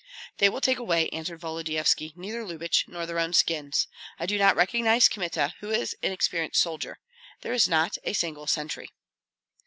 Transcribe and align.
"They 0.39 0.49
will 0.49 0.61
take 0.61 0.79
away," 0.79 1.09
answered 1.09 1.39
Volodyovski, 1.39 2.13
"neither 2.15 2.43
Lyubich 2.43 2.87
nor 2.87 3.05
their 3.05 3.19
own 3.19 3.33
skins. 3.33 3.85
I 4.17 4.25
do 4.25 4.39
not 4.39 4.55
recognize 4.55 5.07
Kmita, 5.07 5.53
who 5.59 5.69
is 5.69 5.95
an 6.01 6.11
experienced 6.11 6.59
soldier. 6.59 6.97
There 7.41 7.53
is 7.53 7.67
not 7.69 7.99
a 8.03 8.13
single 8.13 8.47
sentry." 8.47 8.89